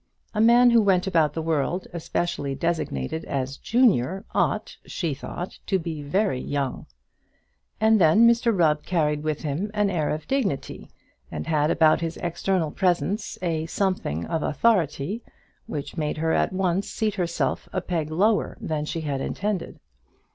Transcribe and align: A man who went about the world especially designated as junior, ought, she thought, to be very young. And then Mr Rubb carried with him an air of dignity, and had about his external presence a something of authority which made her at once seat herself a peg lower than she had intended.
A 0.33 0.41
man 0.41 0.71
who 0.71 0.81
went 0.81 1.05
about 1.05 1.33
the 1.35 1.43
world 1.43 1.87
especially 1.93 2.55
designated 2.55 3.23
as 3.25 3.55
junior, 3.57 4.25
ought, 4.33 4.77
she 4.83 5.13
thought, 5.13 5.59
to 5.67 5.77
be 5.77 6.01
very 6.01 6.39
young. 6.39 6.87
And 7.79 8.01
then 8.01 8.27
Mr 8.27 8.51
Rubb 8.51 8.81
carried 8.83 9.21
with 9.21 9.41
him 9.43 9.69
an 9.75 9.91
air 9.91 10.09
of 10.09 10.27
dignity, 10.27 10.89
and 11.29 11.45
had 11.45 11.69
about 11.69 12.01
his 12.01 12.17
external 12.17 12.71
presence 12.71 13.37
a 13.43 13.67
something 13.67 14.25
of 14.25 14.41
authority 14.41 15.21
which 15.67 15.97
made 15.97 16.17
her 16.17 16.33
at 16.33 16.51
once 16.51 16.89
seat 16.89 17.13
herself 17.13 17.69
a 17.71 17.79
peg 17.79 18.09
lower 18.09 18.57
than 18.59 18.85
she 18.85 19.01
had 19.01 19.21
intended. 19.21 19.79